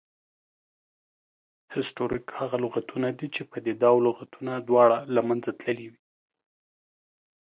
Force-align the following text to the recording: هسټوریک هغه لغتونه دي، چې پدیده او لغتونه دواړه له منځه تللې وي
هسټوریک 1.73 2.25
هغه 2.39 2.57
لغتونه 2.63 3.09
دي، 3.17 3.27
چې 3.35 3.41
پدیده 3.51 3.87
او 3.93 3.97
لغتونه 4.07 4.53
دواړه 4.67 4.97
له 5.15 5.21
منځه 5.29 5.51
تللې 5.61 5.87
وي 5.91 6.01